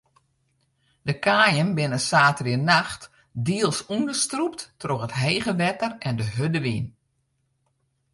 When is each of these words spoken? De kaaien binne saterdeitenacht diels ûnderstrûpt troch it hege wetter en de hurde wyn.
De 1.07 1.15
kaaien 1.25 1.69
binne 1.77 1.99
saterdeitenacht 2.09 3.03
diels 3.45 3.79
ûnderstrûpt 3.95 4.61
troch 4.81 5.05
it 5.07 5.17
hege 5.21 5.53
wetter 5.63 5.91
en 6.07 6.13
de 6.19 6.25
hurde 6.35 6.61
wyn. 6.65 6.85